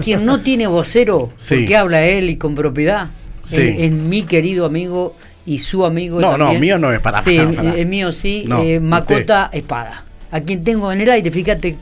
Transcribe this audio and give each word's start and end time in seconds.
Quien 0.00 0.24
no 0.24 0.40
tiene 0.40 0.66
vocero, 0.66 1.30
Sí. 1.36 1.56
porque 1.56 1.76
habla 1.76 2.02
él 2.04 2.30
y 2.30 2.36
con 2.36 2.54
propiedad, 2.54 3.08
Sí. 3.42 3.62
es, 3.62 3.74
es 3.80 3.92
mi 3.92 4.22
querido 4.22 4.64
amigo 4.66 5.14
y 5.44 5.58
su 5.58 5.84
amigo. 5.84 6.20
No, 6.20 6.32
no, 6.36 6.44
también. 6.46 6.60
mío 6.60 6.78
no 6.78 6.92
es, 6.92 7.00
pará, 7.00 7.22
Sí, 7.22 7.36
el 7.38 7.86
mío 7.86 8.12
sí, 8.12 8.44
No, 8.46 8.58
eh, 8.58 8.76
usted. 8.76 8.80
Macota 8.80 9.50
Espada. 9.52 10.04
A 10.30 10.40
quien 10.40 10.64
tengo 10.64 10.90
en 10.92 11.00
el 11.00 11.10
aire, 11.10 11.30
fíjate. 11.30 11.76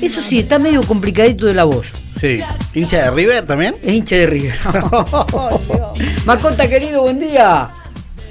Eso 0.00 0.20
sí, 0.20 0.40
está 0.40 0.58
medio 0.58 0.82
complicadito 0.82 1.46
de 1.46 1.54
la 1.54 1.64
voz. 1.64 1.92
Sí. 2.18 2.40
¿Hincha 2.74 3.04
de 3.04 3.10
River 3.12 3.46
también? 3.46 3.74
Es 3.82 3.92
hincha 3.94 4.16
de 4.16 4.26
River. 4.26 4.54
Macota, 6.26 6.68
querido, 6.68 7.02
buen 7.02 7.18
día. 7.20 7.68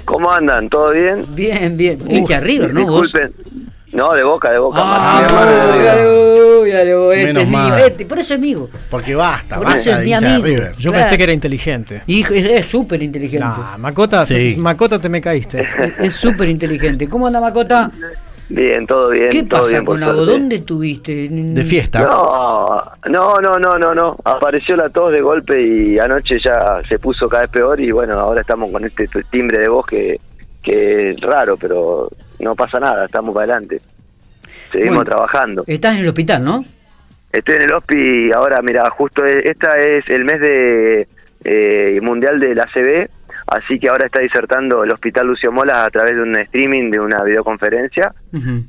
¿Cómo 0.04 0.30
andan? 0.32 0.68
¿Todo 0.68 0.90
bien? 0.90 1.24
Bien, 1.34 1.76
bien. 1.76 1.98
hincha 2.10 2.40
de 2.40 2.46
River, 2.46 2.74
¿no? 2.74 2.86
Vos. 2.86 3.12
No, 3.92 4.12
de 4.14 4.22
boca, 4.24 4.50
de 4.50 4.58
boca. 4.58 4.78
Ah, 4.82 5.22
este 7.14 7.42
es 7.42 7.48
mío, 7.48 7.76
este, 7.76 8.06
por 8.06 8.18
eso 8.18 8.34
es 8.34 8.40
mío. 8.40 8.68
Porque 8.90 9.14
basta, 9.14 9.56
Por 9.56 9.66
basta 9.66 9.80
eso 9.90 9.98
es 9.98 10.04
mi 10.04 10.12
amigo. 10.14 10.44
River. 10.44 10.72
Yo 10.78 10.90
Claro. 10.90 11.02
pensé 11.04 11.16
que 11.18 11.22
era 11.24 11.32
inteligente. 11.32 12.02
Hijo, 12.06 12.32
es 12.34 12.66
súper 12.66 13.02
inteligente. 13.02 13.44
Nah, 13.46 13.76
Macota, 13.78 14.24
Sí. 14.26 14.56
Macota 14.58 14.98
te 14.98 15.08
me 15.08 15.20
caíste. 15.20 15.68
Es 16.00 16.14
súper 16.14 16.48
inteligente. 16.48 17.08
¿Cómo 17.08 17.26
anda 17.26 17.40
Macota? 17.40 17.90
Bien, 18.48 18.86
todo 18.86 19.10
bien. 19.10 19.28
¿Qué 19.30 19.44
todo 19.44 19.60
pasa 19.60 19.70
bien, 19.72 19.84
con 19.84 20.00
la 20.00 20.12
voz? 20.12 20.26
¿Dónde 20.26 20.56
estuviste? 20.56 21.28
De 21.30 21.64
fiesta. 21.64 22.00
No, 22.00 22.82
no, 23.08 23.40
no, 23.40 23.58
no, 23.58 23.78
no, 23.78 23.94
no. 23.94 24.16
Apareció 24.24 24.76
la 24.76 24.88
tos 24.90 25.12
de 25.12 25.20
golpe 25.20 25.62
y 25.62 25.98
anoche 25.98 26.38
ya 26.38 26.80
se 26.88 26.98
puso 26.98 27.28
cada 27.28 27.42
vez 27.42 27.50
peor 27.50 27.80
y 27.80 27.90
bueno, 27.92 28.18
ahora 28.18 28.40
estamos 28.42 28.70
con 28.70 28.84
este 28.84 29.08
timbre 29.30 29.58
de 29.58 29.68
voz 29.68 29.86
que, 29.86 30.20
que 30.62 31.10
es 31.10 31.20
raro, 31.20 31.56
pero 31.56 32.08
no 32.40 32.54
pasa 32.54 32.78
nada, 32.80 33.04
estamos 33.06 33.34
para 33.34 33.44
adelante. 33.52 33.80
Seguimos 34.70 34.94
Bueno. 34.96 35.10
trabajando. 35.10 35.64
Estás 35.66 35.94
en 35.96 36.02
el 36.02 36.08
hospital, 36.08 36.44
¿no? 36.44 36.64
Estoy 37.32 37.56
en 37.56 37.62
el 37.62 37.72
hospi 37.72 38.26
y 38.28 38.32
ahora, 38.32 38.60
mira, 38.62 38.88
justo 38.90 39.24
e- 39.24 39.48
esta 39.50 39.76
es 39.78 40.08
el 40.08 40.24
mes 40.24 40.40
de 40.40 41.08
eh, 41.44 41.98
mundial 42.02 42.38
de 42.38 42.54
la 42.54 42.66
CB, 42.66 43.08
así 43.46 43.78
que 43.80 43.88
ahora 43.88 44.06
está 44.06 44.20
disertando 44.20 44.84
el 44.84 44.90
Hospital 44.92 45.26
Lucio 45.26 45.50
Mola 45.50 45.84
a 45.84 45.90
través 45.90 46.14
de 46.16 46.22
un 46.22 46.36
streaming, 46.36 46.90
de 46.90 47.00
una 47.00 47.22
videoconferencia 47.24 48.12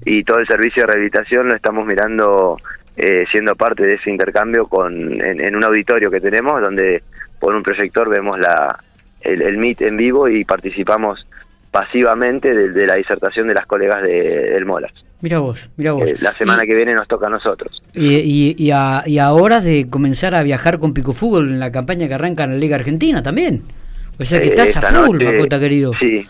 y 0.05 0.23
todo 0.23 0.39
el 0.39 0.47
servicio 0.47 0.83
de 0.83 0.87
rehabilitación 0.87 1.49
lo 1.49 1.55
estamos 1.55 1.85
mirando 1.85 2.57
eh, 2.95 3.25
siendo 3.31 3.55
parte 3.55 3.83
de 3.85 3.95
ese 3.95 4.09
intercambio 4.09 4.65
con 4.65 4.93
en, 5.21 5.39
en 5.41 5.55
un 5.55 5.63
auditorio 5.63 6.09
que 6.09 6.19
tenemos 6.21 6.61
donde 6.61 7.03
por 7.39 7.53
un 7.55 7.63
proyector 7.63 8.09
vemos 8.09 8.39
la 8.39 8.79
el, 9.21 9.41
el 9.41 9.57
meet 9.57 9.81
en 9.81 9.95
vivo 9.97 10.27
y 10.29 10.43
participamos 10.45 11.25
pasivamente 11.73 12.53
de, 12.53 12.69
de 12.69 12.85
la 12.85 12.95
disertación 12.95 13.47
de 13.47 13.55
las 13.55 13.65
colegas 13.65 14.03
de, 14.03 14.11
del 14.53 14.65
Molas. 14.65 14.93
Mira 15.21 15.39
vos, 15.39 15.69
mira 15.75 15.93
vos. 15.93 16.09
Eh, 16.09 16.15
la 16.21 16.31
semana 16.33 16.63
y, 16.63 16.67
que 16.67 16.75
viene 16.75 16.93
nos 16.93 17.07
toca 17.07 17.27
a 17.27 17.29
nosotros. 17.29 17.81
Y, 17.93 18.15
y, 18.17 18.55
y 18.57 18.71
a, 18.71 19.03
y 19.05 19.17
a 19.17 19.31
horas 19.33 19.63
de 19.63 19.89
comenzar 19.89 20.35
a 20.35 20.43
viajar 20.43 20.77
con 20.79 20.93
Pico 20.93 21.13
Fútbol 21.13 21.49
en 21.49 21.59
la 21.59 21.71
campaña 21.71 22.07
que 22.07 22.13
arranca 22.13 22.43
en 22.43 22.51
la 22.51 22.57
Liga 22.57 22.75
Argentina 22.75 23.23
también. 23.23 23.63
O 24.19 24.23
sea 24.25 24.39
que 24.39 24.49
Eh, 24.49 24.53
estás 24.55 24.77
a 24.77 24.81
full, 25.05 25.17
noche- 25.17 25.33
Macota, 25.33 25.59
querido. 25.59 25.91
Sí, 25.99 26.27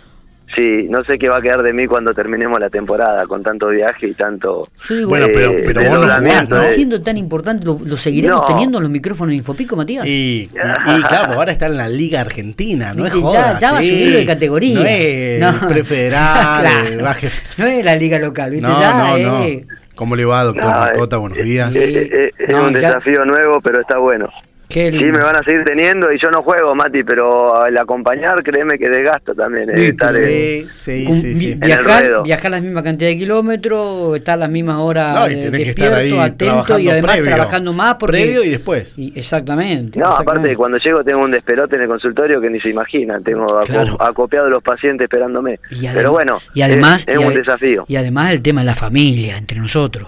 sí, 0.56 0.88
no 0.90 1.04
sé 1.04 1.18
qué 1.18 1.30
va 1.30 1.38
a 1.38 1.42
quedar 1.42 1.62
de 1.64 1.74
mí 1.74 1.88
cuando 1.88 2.14
terminemos 2.14 2.60
la 2.60 2.70
temporada 2.70 3.26
con 3.28 3.42
tanto 3.44 3.70
viaje 3.70 4.08
y 4.08 4.14
tanto... 4.14 4.64
Yo 4.88 4.96
digo, 4.96 5.10
Bueno, 5.10 5.28
pero- 5.34 5.54
pero 5.66 5.82
vos 5.82 5.92
no 5.92 6.02
jugás, 6.20 6.50
¿no? 6.50 6.62
eh. 6.62 6.66
siendo 6.76 7.02
tan 7.02 7.18
importante, 7.18 7.66
¿lo, 7.66 7.78
lo 7.84 7.98
seguiremos 7.98 8.42
No. 8.42 8.46
teniendo 8.46 8.78
en 8.78 8.84
los 8.84 8.92
micrófonos 8.92 9.30
de 9.32 9.36
Infopico, 9.38 9.76
Matías? 9.76 10.06
Y, 10.06 10.50
y 10.52 11.02
claro, 11.08 11.34
ahora 11.34 11.52
está 11.52 11.66
en 11.68 11.78
la 11.78 11.90
Liga 11.90 12.22
Argentina, 12.22 12.94
no 12.96 13.06
es 13.06 13.14
joda. 13.14 13.54
ya, 13.54 13.60
ya 13.60 13.72
va 13.74 13.80
sí. 13.82 13.90
subido 13.90 14.18
de 14.20 14.26
categoría. 14.26 14.80
No 14.80 14.86
es 14.86 15.40
No. 15.62 15.68
prefederal, 15.68 16.62
Claro. 16.64 17.04
baje- 17.04 17.30
No 17.58 17.66
es 17.66 17.84
la 17.86 17.96
liga 17.96 18.20
local, 18.20 18.52
¿viste? 18.52 18.68
No, 18.68 18.80
ya, 18.80 18.98
no, 18.98 19.18
eh. 19.18 19.66
no. 19.68 19.74
¿Cómo 19.96 20.16
le 20.16 20.26
va, 20.26 20.44
doctor 20.44 20.64
No, 20.66 20.70
eh, 20.72 20.92
Macota? 20.92 21.18
Buenos 21.18 21.38
días. 21.38 21.76
Eh, 21.76 22.10
eh, 22.12 22.32
es 22.40 22.50
No, 22.50 22.66
un 22.68 22.74
ya- 22.74 22.80
desafío 22.88 23.24
nuevo, 23.26 23.62
pero 23.62 23.80
está 23.82 23.98
bueno. 24.00 24.28
Qué 24.74 24.92
Sí, 24.92 25.06
me 25.06 25.20
van 25.20 25.36
a 25.36 25.44
seguir 25.44 25.64
teniendo 25.64 26.12
y 26.12 26.20
yo 26.20 26.30
no 26.32 26.42
juego, 26.42 26.74
Mati, 26.74 27.04
pero 27.04 27.66
el 27.66 27.78
acompañar, 27.78 28.42
créeme 28.44 28.78
que 28.80 28.90
desgasta 28.90 29.34
también. 29.34 29.70
eh, 29.70 29.74
Sí, 29.78 29.84
estar 29.86 30.16
en- 30.16 30.68
Sí, 30.74 31.36
sí, 31.36 31.54
Viajar, 31.56 32.24
viajar 32.24 32.52
la 32.52 32.60
misma 32.60 32.82
cantidad 32.84 33.10
de 33.10 33.18
kilómetros, 33.18 34.16
estar 34.18 34.38
las 34.40 34.50
mismas 34.50 34.78
horas 34.78 35.14
No, 35.14 35.30
y 35.30 35.34
eh, 35.34 35.50
despierto, 35.52 35.82
estar 35.84 35.94
ahí 36.00 36.18
atento 36.18 36.80
y 36.80 36.90
además 36.90 37.12
previo. 37.18 37.36
trabajando 37.36 37.74
más 37.74 37.96
porque 37.96 38.18
Previo 38.18 38.44
y 38.44 38.50
después. 38.50 38.98
Y- 38.98 39.14
exactamente. 39.16 40.00
No, 40.00 40.06
aparte 40.06 40.22
exactamente. 40.24 40.56
cuando 40.58 40.78
llego 40.80 41.04
tengo 41.04 41.24
un 41.24 41.32
despelote 41.32 41.76
en 41.76 41.82
el 41.84 41.88
consultorio 41.88 42.42
que 42.42 42.50
ni 42.50 42.60
se 42.60 42.70
imaginan. 42.70 43.24
Tengo 43.24 43.46
aco- 43.46 43.66
Claro. 43.66 43.98
acopiados 44.02 44.50
los 44.50 44.64
pacientes 44.64 45.06
esperándome. 45.06 45.60
Y 45.70 45.88
pero 45.90 46.12
bueno, 46.12 46.40
y 46.56 46.62
además, 46.64 47.04
es, 47.08 47.16
es 47.16 47.22
y 47.22 47.24
un 47.24 47.34
desafío. 47.34 47.86
Y 47.88 47.96
además 47.96 48.32
el 48.32 48.42
tema 48.42 48.62
de 48.62 48.66
la 48.66 48.76
familia 48.76 49.38
entre 49.38 49.60
nosotros. 49.60 50.08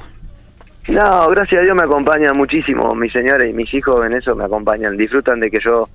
No, 0.87 1.29
gracias 1.29 1.61
a 1.61 1.63
Dios 1.63 1.75
me 1.75 1.83
acompañan 1.83 2.37
muchísimo. 2.37 2.93
Mi 2.93 3.09
señora 3.09 3.47
y 3.47 3.53
mis 3.53 3.73
hijos 3.73 4.05
en 4.05 4.13
eso 4.13 4.35
me 4.35 4.43
acompañan. 4.45 4.95
Disfrutan 4.95 5.39
de 5.39 5.49
que 5.49 5.59
yo 5.59 5.89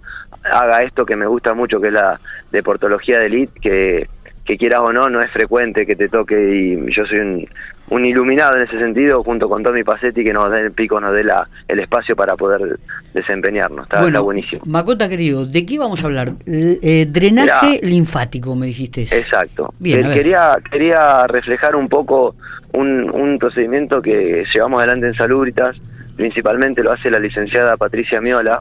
haga 0.51 0.83
esto 0.83 1.07
que 1.07 1.15
me 1.15 1.27
gusta 1.27 1.55
mucho, 1.55 1.81
que 1.81 1.89
es 1.89 1.95
la 1.95 2.21
deportología 2.51 3.19
de 3.19 3.27
elite, 3.27 3.61
que, 3.61 4.09
que 4.45 4.57
quieras 4.57 4.81
o 4.83 4.93
no, 4.93 5.09
no 5.09 5.21
es 5.21 5.31
frecuente 5.31 5.87
que 5.87 5.97
te 5.97 6.09
toque 6.09 6.35
y 6.55 6.93
yo 6.93 7.05
soy 7.07 7.19
un, 7.19 7.47
un 7.91 8.05
iluminado 8.05 8.57
en 8.57 8.65
ese 8.65 8.79
sentido, 8.79 9.23
junto 9.23 9.49
con 9.49 9.63
Tommy 9.63 9.85
Pacetti, 9.85 10.25
que 10.25 10.33
nos 10.33 10.51
dé 10.51 10.61
el 10.61 10.73
pico, 10.73 11.01
nos 11.01 11.15
dé 11.15 11.23
la, 11.25 11.47
el 11.69 11.79
espacio 11.81 12.17
para 12.17 12.37
poder 12.37 12.79
desempeñarnos. 13.15 13.85
Está, 13.85 14.07
está 14.07 14.21
buenísimo. 14.21 14.63
Macota 14.67 15.09
querido, 15.09 15.47
¿de 15.47 15.67
qué 15.67 15.79
vamos 15.79 16.03
a 16.03 16.07
hablar? 16.07 16.33
Eh, 16.47 17.07
drenaje 17.09 17.81
linfático, 17.83 18.55
me 18.57 18.67
dijiste. 18.67 19.03
Exacto. 19.03 19.75
Bien, 19.79 20.07
Eh, 20.07 20.15
quería, 20.15 20.57
quería 20.71 21.27
reflejar 21.27 21.77
un 21.77 21.89
poco 21.89 22.35
un, 22.73 23.11
un 23.15 23.39
procedimiento 23.39 24.01
que 24.01 24.45
llevamos 24.55 24.79
adelante 24.79 25.09
en 25.09 25.15
Salubritas, 25.15 25.77
principalmente 26.17 26.83
lo 26.83 26.93
hace 26.93 27.11
la 27.11 27.19
licenciada 27.19 27.77
Patricia 27.77 28.21
Miola, 28.21 28.61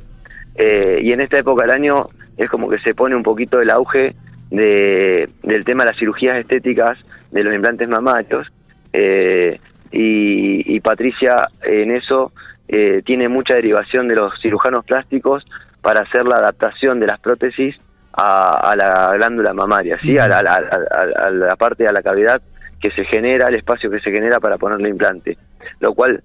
eh, 0.55 0.99
y 1.01 1.11
en 1.11 1.21
esta 1.21 1.37
época 1.37 1.63
del 1.63 1.71
año 1.71 2.07
es 2.37 2.49
como 2.49 2.69
que 2.69 2.79
se 2.79 2.93
pone 2.93 3.15
un 3.15 3.23
poquito 3.23 3.61
el 3.61 3.69
auge 3.69 4.15
de, 4.49 5.29
del 5.43 5.63
tema 5.65 5.83
de 5.83 5.91
las 5.91 5.99
cirugías 5.99 6.37
estéticas 6.37 6.97
de 7.31 7.43
los 7.43 7.53
implantes 7.53 7.87
mamarios, 7.87 8.47
eh, 8.93 9.59
y, 9.91 10.75
y 10.75 10.79
Patricia 10.81 11.47
en 11.63 11.91
eso 11.91 12.31
eh, 12.67 13.01
tiene 13.05 13.27
mucha 13.27 13.55
derivación 13.55 14.07
de 14.07 14.15
los 14.15 14.33
cirujanos 14.41 14.85
plásticos 14.85 15.45
para 15.81 16.01
hacer 16.01 16.25
la 16.25 16.37
adaptación 16.37 16.99
de 16.99 17.07
las 17.07 17.19
prótesis 17.19 17.75
a, 18.13 18.71
a 18.71 18.75
la 18.75 19.13
glándula 19.15 19.53
mamaria, 19.53 19.97
¿sí? 20.01 20.17
a, 20.17 20.27
la, 20.27 20.39
a 20.39 20.43
la- 20.43 20.57
a- 21.21 21.25
a 21.27 21.29
la 21.31 21.55
parte 21.55 21.83
de 21.83 21.91
la 21.93 22.01
cavidad 22.01 22.41
que 22.81 22.91
se 22.91 23.05
genera, 23.05 23.47
el 23.47 23.55
espacio 23.55 23.89
que 23.91 23.99
se 23.99 24.11
genera 24.11 24.39
para 24.39 24.57
ponerle 24.57 24.89
implante, 24.89 25.37
lo 25.79 25.93
cual 25.93 26.23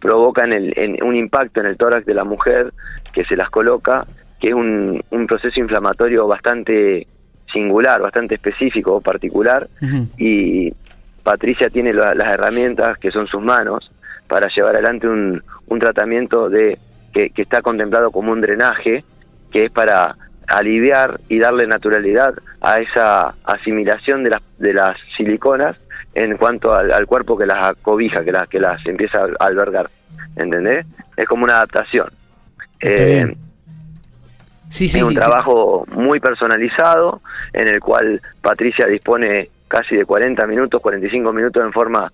provoca 0.00 0.44
en 0.44 0.52
el, 0.52 0.72
en 0.76 1.02
un 1.02 1.16
impacto 1.16 1.60
en 1.60 1.66
el 1.66 1.76
tórax 1.76 2.04
de 2.06 2.14
la 2.14 2.24
mujer 2.24 2.72
que 3.12 3.24
se 3.24 3.36
las 3.36 3.48
coloca, 3.50 4.06
que 4.40 4.48
es 4.48 4.54
un, 4.54 5.02
un 5.10 5.26
proceso 5.26 5.58
inflamatorio 5.60 6.26
bastante 6.26 7.06
singular, 7.54 8.02
bastante 8.02 8.34
específico, 8.34 9.00
particular, 9.00 9.68
Ujú. 9.80 10.08
y 10.18 10.74
Patricia 11.22 11.70
tiene 11.70 11.94
la- 11.94 12.14
las 12.14 12.34
herramientas 12.34 12.98
que 12.98 13.10
son 13.10 13.26
sus 13.26 13.40
manos 13.42 13.90
para 14.28 14.48
llevar 14.54 14.74
adelante 14.74 15.08
un, 15.08 15.42
un 15.68 15.78
tratamiento 15.78 16.50
de 16.50 16.76
que, 17.14 17.30
que 17.30 17.42
está 17.42 17.62
contemplado 17.62 18.10
como 18.10 18.32
un 18.32 18.42
drenaje, 18.42 19.04
que 19.50 19.64
es 19.66 19.70
para 19.70 20.16
aliviar 20.48 21.18
y 21.30 21.38
darle 21.38 21.66
naturalidad 21.66 22.34
a 22.60 22.80
esa 22.80 23.34
asimilación 23.44 24.22
de 24.24 24.30
las, 24.30 24.42
de 24.58 24.74
las 24.74 24.96
siliconas 25.16 25.76
en 26.14 26.36
cuanto 26.36 26.74
al, 26.74 26.92
al 26.92 27.06
cuerpo 27.06 27.38
que 27.38 27.46
las 27.46 27.74
cobija, 27.80 28.22
que 28.24 28.32
las, 28.32 28.46
que 28.48 28.58
las 28.60 28.84
empieza 28.84 29.18
a 29.22 29.44
albergar. 29.46 29.88
¿Entendés? 30.36 30.84
Es 31.16 31.24
como 31.26 31.44
una 31.44 31.54
adaptación. 31.56 32.08
Eh. 32.80 33.34
Sí, 34.68 34.88
sí, 34.88 34.98
es 34.98 35.04
un 35.04 35.10
sí, 35.10 35.16
trabajo 35.16 35.86
muy 35.92 36.20
personalizado 36.20 37.20
en 37.52 37.68
el 37.68 37.80
cual 37.80 38.20
Patricia 38.40 38.86
dispone 38.86 39.50
casi 39.68 39.96
de 39.96 40.04
40 40.04 40.46
minutos, 40.46 40.80
45 40.80 41.32
minutos 41.32 41.64
en 41.64 41.72
forma 41.72 42.12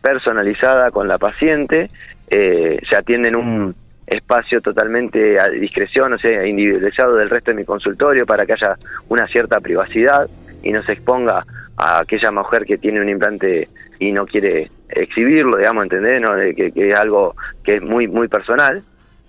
personalizada 0.00 0.90
con 0.90 1.08
la 1.08 1.18
paciente. 1.18 1.88
Eh, 2.28 2.78
se 2.88 2.96
atiende 2.96 3.28
en 3.28 3.36
un 3.36 3.74
espacio 4.06 4.60
totalmente 4.60 5.38
a 5.38 5.48
discreción, 5.48 6.12
o 6.12 6.18
sea, 6.18 6.46
individualizado 6.46 7.16
del 7.16 7.30
resto 7.30 7.50
de 7.50 7.56
mi 7.56 7.64
consultorio 7.64 8.26
para 8.26 8.46
que 8.46 8.52
haya 8.54 8.76
una 9.08 9.26
cierta 9.26 9.60
privacidad 9.60 10.28
y 10.62 10.72
no 10.72 10.82
se 10.82 10.92
exponga 10.92 11.44
a 11.76 12.00
aquella 12.00 12.30
mujer 12.30 12.64
que 12.64 12.78
tiene 12.78 13.00
un 13.00 13.08
implante 13.08 13.68
y 13.98 14.12
no 14.12 14.26
quiere 14.26 14.70
exhibirlo, 14.88 15.56
digamos, 15.56 15.84
¿entendés? 15.84 16.20
¿No? 16.20 16.34
Que, 16.36 16.72
que 16.72 16.90
es 16.90 16.98
algo 16.98 17.34
que 17.62 17.76
es 17.76 17.82
muy, 17.82 18.06
muy 18.06 18.28
personal 18.28 18.82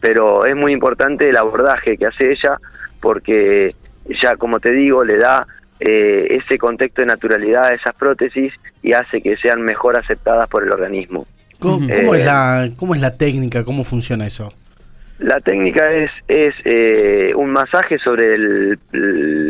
pero 0.06 0.46
es 0.46 0.56
muy 0.56 0.72
importante 0.72 1.28
el 1.28 1.36
abordaje 1.36 1.98
que 1.98 2.06
hace 2.06 2.32
ella 2.32 2.60
porque 3.02 3.76
ya 4.22 4.36
como 4.36 4.60
te 4.60 4.72
digo 4.72 5.04
le 5.04 5.18
da 5.18 5.48
eh, 5.80 6.28
ese 6.40 6.58
contexto 6.60 7.02
de 7.02 7.08
naturalidad 7.08 7.66
a 7.66 7.74
esas 7.74 7.96
prótesis 7.96 8.54
y 8.84 8.94
hace 8.94 9.20
que 9.22 9.36
sean 9.36 9.62
mejor 9.64 9.98
aceptadas 9.98 10.48
por 10.48 10.64
el 10.64 10.72
organismo. 10.72 11.26
¿Cómo, 11.60 11.90
Eh, 11.90 12.08
es 12.18 12.26
la, 12.26 12.70
¿Cómo 12.78 12.94
es 12.94 13.02
la 13.02 13.18
técnica? 13.18 13.64
¿Cómo 13.64 13.84
funciona 13.84 14.28
eso? 14.28 14.54
La 15.18 15.40
técnica 15.40 15.92
es, 15.92 16.12
es 16.28 16.54
eh, 16.66 17.32
un 17.36 17.50
masaje 17.52 17.98
sobre 18.00 18.36
el- 18.36 18.80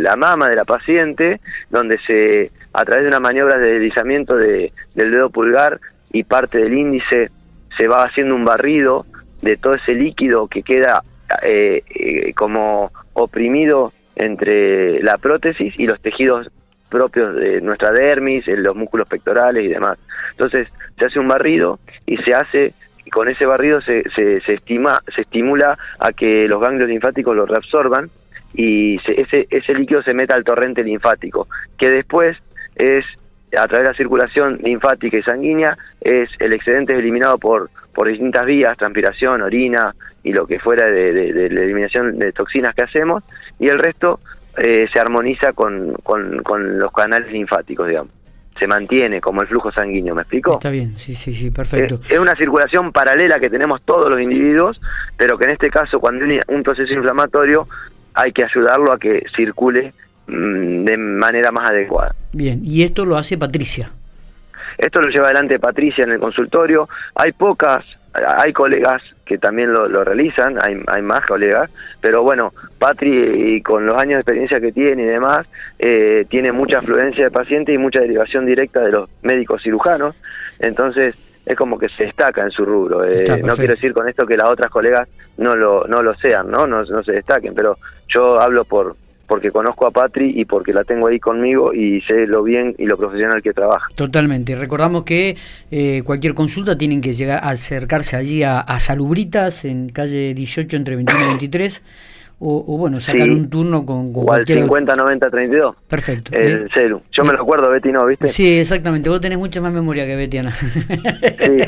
la 0.04 0.16
mama 0.16 0.48
de 0.48 0.56
la 0.56 0.64
paciente, 0.64 1.42
donde 1.70 1.98
se, 2.08 2.52
a 2.74 2.86
través 2.86 3.04
de 3.04 3.10
una 3.10 3.20
maniobra 3.20 3.58
de 3.58 3.74
deslizamiento 3.74 4.38
de- 4.38 4.72
del 4.94 5.12
dedo 5.12 5.30
pulgar 5.32 5.80
y 6.14 6.24
parte 6.24 6.60
del 6.60 6.74
índice, 6.78 7.30
se 7.78 7.88
va 7.88 8.04
haciendo 8.04 8.36
un 8.36 8.46
barrido 8.46 9.06
de 9.46 9.58
todo 9.58 9.76
ese 9.76 9.94
líquido 9.94 10.48
que 10.48 10.64
queda 10.64 11.02
eh, 11.44 11.82
eh, 11.90 12.34
como 12.34 12.92
oprimido 13.14 13.94
entre 14.16 15.02
la 15.04 15.18
prótesis 15.18 15.74
y 15.78 15.86
los 15.88 16.00
tejidos 16.02 16.50
propios 16.90 17.36
de 17.36 17.62
nuestra 17.62 17.92
dermis, 17.92 18.46
los 18.48 18.76
músculos 18.76 19.08
pectorales 19.08 19.64
y 19.64 19.68
demás. 19.68 19.98
Entonces 20.32 20.68
se 20.98 21.06
hace 21.06 21.20
un 21.20 21.28
barrido 21.28 21.80
y 22.06 22.18
se 22.18 22.34
hace 22.34 22.74
y 23.06 23.10
con 23.12 23.28
ese 23.30 23.46
barrido 23.46 23.82
se, 23.82 24.04
se, 24.16 24.42
se, 24.42 24.54
estima, 24.56 25.00
se 25.14 25.22
estimula 25.22 25.78
a 26.00 26.12
que 26.12 26.48
los 26.48 26.60
ganglios 26.60 26.90
linfáticos 26.90 27.36
lo 27.36 27.46
reabsorban 27.46 28.10
y 28.54 28.98
se- 29.06 29.22
ese, 29.22 29.48
ese 29.52 29.74
líquido 29.76 30.02
se 30.02 30.14
meta 30.16 30.34
al 30.34 30.44
torrente 30.44 30.84
linfático, 30.84 31.48
que 31.78 31.90
después 31.92 32.36
es, 32.78 33.06
a 33.58 33.68
través 33.68 33.86
de 33.88 33.92
la 33.92 33.98
circulación 33.98 34.60
linfática 34.64 35.18
y 35.18 35.24
sanguínea, 35.24 35.78
es 36.02 36.30
el 36.40 36.54
excedente 36.54 36.94
es 36.94 37.00
eliminado 37.00 37.38
por, 37.38 37.70
por 37.94 38.08
distintas 38.08 38.46
vías, 38.46 38.78
transpiración, 38.78 39.42
orina 39.42 39.94
y 40.24 40.34
lo 40.34 40.46
que 40.48 40.60
fuera 40.60 40.86
de, 40.90 41.14
de- 41.14 41.34
de 41.34 41.50
la 41.50 41.62
eliminación 41.62 42.18
de 42.20 42.32
toxinas 42.32 42.74
que 42.76 42.84
hacemos, 42.84 43.24
y 43.60 43.68
el 43.68 43.80
resto 43.80 44.20
eh, 44.58 44.88
se 44.92 45.00
armoniza 45.00 45.54
con, 45.54 45.94
con, 46.04 46.42
con 46.44 46.80
los 46.80 46.92
canales 46.92 47.32
linfáticos, 47.32 47.88
digamos. 47.88 48.12
Se 48.58 48.68
mantiene 48.68 49.20
como 49.20 49.42
el 49.42 49.48
flujo 49.48 49.70
sanguíneo, 49.72 50.16
¿me 50.16 50.22
explico? 50.22 50.54
Está 50.54 50.70
bien, 50.70 50.98
sí, 50.98 51.14
sí, 51.14 51.34
sí, 51.34 51.52
perfecto. 51.52 52.00
Es, 52.10 52.18
una 52.20 52.36
circulación 52.36 52.94
paralela 52.94 53.38
que 53.38 53.50
tenemos 53.50 53.82
todos 53.84 54.10
los 54.10 54.22
individuos, 54.22 54.80
pero 55.18 55.38
que 55.38 55.44
en 55.44 55.52
este 55.52 55.70
caso, 55.70 56.00
cuando 56.00 56.24
hay 56.24 56.40
un 56.48 56.64
proceso 56.64 56.94
inflamatorio, 56.94 57.68
hay 58.14 58.32
que 58.32 58.46
ayudarlo 58.46 58.94
a 58.94 58.98
que 58.98 59.24
circule 59.36 59.92
de 60.28 60.98
manera 60.98 61.52
más 61.52 61.70
adecuada. 61.70 62.16
Bien, 62.34 62.60
y 62.64 62.84
esto 62.84 63.06
lo 63.06 63.18
hace 63.18 63.38
Patricia. 63.38 63.90
Esto 64.78 65.02
lo 65.02 65.10
lleva 65.10 65.28
adelante 65.28 65.60
Patricia 65.60 66.04
en 66.04 66.12
el 66.12 66.20
consultorio. 66.20 66.90
Hay 67.16 67.32
pocas, 67.32 67.86
hay 68.14 68.52
colegas 68.54 69.02
que 69.26 69.38
también 69.38 69.74
lo, 69.74 69.88
lo 69.88 70.04
realizan, 70.04 70.58
hay, 70.62 70.80
hay 70.88 71.02
más 71.02 71.26
colegas, 71.26 71.72
pero 72.00 72.22
bueno, 72.22 72.54
Patri 72.78 73.56
y 73.56 73.62
con 73.62 73.86
los 73.86 73.96
años 73.96 74.14
de 74.14 74.20
experiencia 74.20 74.60
que 74.60 74.72
tiene 74.72 75.04
y 75.04 75.08
demás, 75.08 75.48
eh, 75.80 76.26
tiene 76.30 76.52
mucha 76.52 76.78
afluencia 76.78 77.26
de 77.26 77.32
pacientes 77.32 77.74
y 77.74 77.78
mucha 77.78 78.02
derivación 78.02 78.46
directa 78.46 78.82
de 78.82 78.92
los 78.92 79.10
médicos 79.24 79.64
cirujanos, 79.64 80.16
entonces 80.60 81.16
es 81.46 81.56
como 81.56 81.80
que 81.80 81.90
se 81.90 82.06
destaca 82.06 82.44
en 82.44 82.52
su 82.52 82.66
rubro. 82.66 83.04
Eh, 83.04 83.42
no 83.44 83.56
quiero 83.56 83.74
decir 83.74 83.94
con 83.94 84.08
esto 84.08 84.26
que 84.26 84.38
las 84.38 84.50
otras 84.50 84.70
colegas 84.70 85.08
no 85.38 85.56
lo, 85.56 85.88
no 85.88 86.04
lo 86.04 86.16
sean, 86.16 86.50
¿no? 86.50 86.66
No, 86.68 86.84
no 86.84 87.04
se 87.04 87.14
destaquen, 87.14 87.54
pero 87.56 87.78
yo 88.08 88.40
hablo 88.40 88.64
por 88.66 88.96
porque 89.28 89.52
conozco 89.52 89.88
a 89.88 89.92
Patri 89.92 90.40
y 90.40 90.46
porque 90.46 90.74
la 90.74 90.84
tengo 90.84 91.08
ahí 91.08 91.20
conmigo 91.20 91.74
y 91.74 92.02
sé 92.02 92.28
lo 92.28 92.44
bien 92.44 92.76
y 92.78 92.86
lo 92.86 92.98
profesional 92.98 93.42
que 93.42 93.54
trabaja. 93.54 93.88
Totalmente. 93.96 94.56
Recordamos 94.56 95.04
que 95.04 95.36
eh, 95.72 96.02
cualquier 96.04 96.34
consulta 96.34 96.78
tienen 96.78 97.02
que 97.02 97.14
llegar 97.14 97.40
acercarse 97.44 98.16
allí 98.16 98.44
a 98.44 98.64
Salubritas 98.80 99.66
en 99.66 99.90
calle 99.90 100.34
18 100.34 100.78
entre 100.78 100.96
21 100.96 101.24
y 101.24 101.28
23 101.28 101.84
o, 102.40 102.66
o 102.68 102.78
bueno, 102.78 103.00
sacar 103.00 103.24
Sí. 103.24 103.30
un 103.30 103.50
turno 103.50 103.86
con, 103.86 104.12
con 104.12 104.24
O 104.24 104.32
al 104.32 104.38
cualquier 104.46 104.60
50 104.60 104.96
90 104.96 105.30
32. 105.30 105.76
Perfecto. 105.88 106.32
El 106.34 106.66
Eh, 106.66 106.68
celu. 106.74 107.02
Yo 107.12 107.24
me 107.24 107.30
eh, 107.30 107.34
lo 107.34 107.42
acuerdo, 107.42 107.70
Betty, 107.70 107.92
¿no? 107.92 108.06
¿Viste? 108.06 108.28
Sí, 108.28 108.60
exactamente. 108.60 109.10
Vos 109.10 109.22
tenés 109.22 109.38
mucha 109.38 109.62
más 109.62 109.72
memoria 109.74 110.06
que 110.06 110.16
Betiana. 110.16 110.52
sí, 110.52 110.70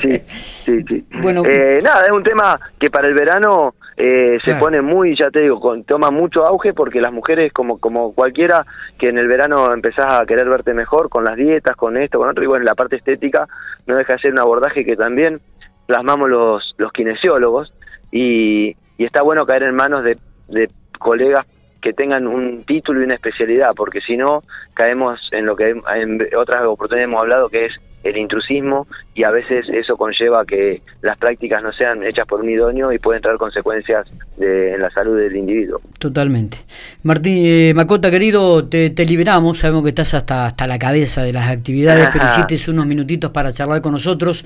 sí, 0.01 0.21
sí, 0.65 0.83
sí. 0.87 1.05
Bueno. 1.21 1.43
Eh, 1.47 1.79
nada, 1.83 2.03
es 2.03 2.11
un 2.11 2.23
tema 2.23 2.59
que 2.79 2.89
para 2.89 3.07
el 3.07 3.13
verano 3.13 3.75
eh, 3.95 4.37
se 4.39 4.55
pone 4.55 4.81
muy, 4.81 5.15
ya 5.17 5.31
te 5.31 5.39
digo, 5.41 5.59
con, 5.59 5.83
toma 5.83 6.11
mucho 6.11 6.45
auge 6.45 6.73
porque 6.73 7.01
las 7.01 7.11
mujeres, 7.11 7.51
como 7.53 7.79
como 7.79 8.13
cualquiera, 8.13 8.65
que 8.99 9.09
en 9.09 9.17
el 9.17 9.27
verano 9.27 9.73
empezás 9.73 10.21
a 10.21 10.25
querer 10.25 10.47
verte 10.49 10.73
mejor 10.73 11.09
con 11.09 11.23
las 11.23 11.35
dietas, 11.35 11.75
con 11.75 11.97
esto, 11.97 12.19
con 12.19 12.29
otro, 12.29 12.43
y 12.43 12.47
bueno, 12.47 12.63
la 12.65 12.75
parte 12.75 12.97
estética 12.97 13.47
no 13.87 13.95
deja 13.95 14.13
de 14.13 14.19
ser 14.19 14.31
un 14.33 14.39
abordaje 14.39 14.85
que 14.85 14.95
también 14.95 15.39
plasmamos 15.87 16.29
los, 16.29 16.75
los 16.77 16.91
kinesiólogos 16.91 17.73
y, 18.11 18.75
y 18.97 19.05
está 19.05 19.21
bueno 19.23 19.45
caer 19.45 19.63
en 19.63 19.73
manos 19.75 20.03
de, 20.03 20.17
de 20.47 20.69
colegas 20.99 21.45
que 21.81 21.93
tengan 21.93 22.27
un 22.27 22.63
título 22.63 23.01
y 23.01 23.05
una 23.05 23.15
especialidad, 23.15 23.69
porque 23.75 24.01
si 24.01 24.17
no 24.17 24.43
caemos 24.73 25.19
en 25.31 25.45
lo 25.45 25.55
que 25.55 25.69
en 25.69 26.27
otras 26.37 26.65
oportunidades 26.65 27.05
hemos 27.05 27.21
hablado, 27.21 27.49
que 27.49 27.65
es 27.65 27.73
el 28.03 28.17
intrusismo, 28.17 28.87
y 29.13 29.23
a 29.23 29.31
veces 29.31 29.65
eso 29.69 29.97
conlleva 29.97 30.45
que 30.45 30.81
las 31.01 31.17
prácticas 31.17 31.61
no 31.61 31.73
sean 31.73 32.03
hechas 32.03 32.25
por 32.25 32.41
un 32.41 32.49
idóneo 32.49 32.91
y 32.91 32.99
pueden 32.99 33.21
traer 33.21 33.37
consecuencias 33.37 34.07
de, 34.37 34.73
en 34.73 34.81
la 34.81 34.89
salud 34.91 35.17
del 35.17 35.35
individuo. 35.35 35.81
Totalmente. 35.99 36.57
Martín, 37.03 37.43
eh, 37.45 37.73
Macota, 37.75 38.09
querido, 38.11 38.67
te, 38.67 38.91
te 38.91 39.05
liberamos. 39.05 39.57
Sabemos 39.57 39.83
que 39.83 39.89
estás 39.89 40.13
hasta, 40.13 40.45
hasta 40.45 40.67
la 40.67 40.79
cabeza 40.79 41.23
de 41.23 41.33
las 41.33 41.49
actividades, 41.49 42.09
pero 42.13 42.25
Ajá. 42.25 42.45
hiciste 42.47 42.71
unos 42.71 42.85
minutitos 42.85 43.31
para 43.31 43.51
charlar 43.51 43.81
con 43.81 43.93
nosotros. 43.93 44.45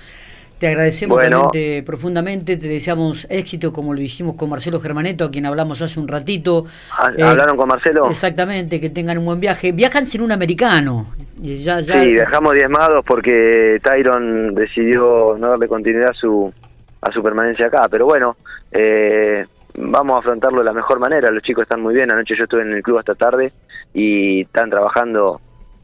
Te 0.62 0.68
agradecemos 0.68 1.16
Bueno. 1.18 1.50
realmente 1.52 1.82
profundamente, 1.84 2.56
te 2.56 2.68
deseamos 2.68 3.26
éxito, 3.32 3.74
como 3.74 3.96
lo 3.96 4.00
dijimos 4.00 4.36
con 4.36 4.48
Marcelo 4.48 4.80
Germaneto, 4.80 5.26
a 5.26 5.32
quien 5.32 5.48
hablamos 5.48 5.82
hace 5.82 6.00
un 6.00 6.08
ratito. 6.08 6.66
Ha- 7.00 7.10
Eh, 7.18 7.24
¿Hablaron 7.24 7.58
con 7.58 7.68
Marcelo? 7.68 8.08
Exactamente, 8.08 8.80
que 8.80 8.92
tengan 8.92 9.18
un 9.18 9.26
buen 9.26 9.40
viaje. 9.40 9.72
Viajan 9.72 10.06
sin 10.06 10.22
un 10.22 10.32
americano. 10.32 11.08
Y 11.42 11.58
Ya, 11.58 11.80
ya, 11.80 12.04
Sí, 12.04 12.14
dejamos 12.14 12.54
diezmados 12.54 13.04
porque 13.08 13.80
Tyron 13.84 14.54
decidió 14.54 15.36
no 15.36 15.50
darle 15.50 15.68
continuidad 15.68 16.12
a 16.12 16.14
su, 16.14 16.54
a 17.02 17.12
su 17.12 17.24
permanencia 17.24 17.66
acá. 17.66 17.88
Pero 17.90 18.06
bueno, 18.06 18.38
eh, 18.72 19.44
vamos 19.74 20.16
a 20.18 20.20
afrontarlo 20.20 20.60
de 20.60 20.66
la 20.66 20.74
mejor 20.74 21.00
manera. 21.00 21.32
Los 21.32 21.42
chicos 21.42 21.64
están 21.64 21.82
muy 21.82 21.96
bien. 21.96 22.12
Anoche 22.12 22.36
yo 22.38 22.44
estuve 22.44 22.62
en 22.62 22.74
el 22.74 22.84
club 22.84 23.00
hasta 23.00 23.16
tarde 23.16 23.52
y 23.96 24.42
están 24.42 24.70
trabajando 24.70 25.42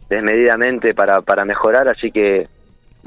desmedidamente 0.08 0.94
para, 0.94 1.22
para 1.22 1.46
mejorar. 1.46 1.88
Así 1.90 2.12
que, 2.12 2.48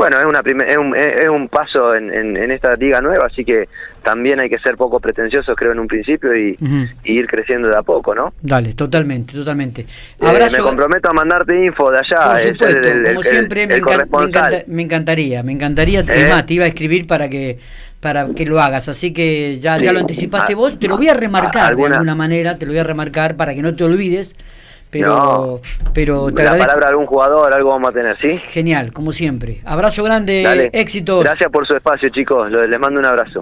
bueno, 0.00 0.18
es, 0.18 0.24
una 0.24 0.42
primer- 0.42 0.68
es, 0.70 0.76
un, 0.78 0.96
es 0.96 1.28
un 1.28 1.48
paso 1.48 1.94
en, 1.94 2.12
en, 2.14 2.36
en 2.36 2.50
esta 2.50 2.72
liga 2.74 3.00
nueva. 3.00 3.26
Así 3.26 3.44
que 3.44 3.68
también 4.02 4.40
hay 4.40 4.48
que 4.48 4.58
ser 4.58 4.74
poco 4.76 4.98
pretenciosos, 4.98 5.54
creo, 5.56 5.72
en 5.72 5.78
un 5.78 5.86
principio 5.86 6.34
y, 6.36 6.56
ir 7.04 7.26
creciendo 7.26 7.68
de 7.68 7.76
a 7.76 7.82
poco, 7.82 8.14
¿no? 8.14 8.32
Dale, 8.40 8.72
totalmente, 8.72 9.34
totalmente. 9.34 9.82
Eh, 9.82 10.48
me 10.52 10.58
comprometo 10.58 11.10
a 11.10 11.12
mandarte 11.12 11.64
info 11.64 11.90
de 11.90 11.98
allá. 11.98 12.26
Por 12.30 12.36
es 12.36 12.42
supuesto, 12.48 12.66
el- 12.66 12.84
el- 12.84 13.02
como 13.06 13.20
el- 13.20 13.26
siempre, 13.26 13.66
me, 13.66 13.78
encan- 13.80 14.08
me 14.10 14.24
encanta- 14.24 14.64
me 14.66 14.82
encantaría, 14.82 15.42
me 15.42 15.52
encantaría, 15.52 16.00
¿Eh? 16.00 16.26
más, 16.28 16.46
te 16.46 16.54
iba 16.54 16.64
a 16.64 16.68
escribir 16.68 17.06
para 17.06 17.28
que 17.28 17.58
para 18.00 18.30
que 18.30 18.46
lo 18.46 18.58
hagas, 18.58 18.88
así 18.88 19.12
que 19.12 19.56
ya, 19.56 19.76
ya 19.76 19.92
lo 19.92 20.00
anticipaste 20.00 20.54
Ah, 20.54 20.56
vos, 20.56 20.78
te 20.78 20.88
lo 20.88 20.96
voy 20.96 21.08
a 21.10 21.14
remarcar 21.14 21.66
¿Alguna? 21.66 21.88
de 21.90 21.94
alguna 21.96 22.14
manera, 22.14 22.56
te 22.56 22.64
lo 22.64 22.72
voy 22.72 22.78
a 22.80 22.84
remarcar 22.84 23.36
para 23.36 23.54
que 23.54 23.60
no 23.60 23.74
te 23.76 23.84
olvides, 23.84 24.36
pero, 24.90 25.08
No. 25.08 25.60
pero 25.94 26.26
te 26.32 26.42
la 26.42 26.50
agradezco. 26.50 26.66
palabra 26.66 26.86
de 26.86 26.90
algún 26.90 27.06
jugador, 27.06 27.54
algo 27.54 27.70
vamos 27.70 27.90
a 27.90 27.92
tener, 27.92 28.16
¿sí? 28.20 28.36
Genial, 28.38 28.92
como 28.92 29.12
siempre. 29.12 29.60
Abrazo 29.64 30.02
grande, 30.04 30.42
Dale. 30.42 30.70
éxitos. 30.72 31.22
Gracias 31.24 31.50
por 31.50 31.66
su 31.66 31.74
espacio, 31.76 32.08
chicos. 32.10 32.50
Les 32.50 32.78
mando 32.80 32.98
un 33.00 33.06
abrazo. 33.06 33.40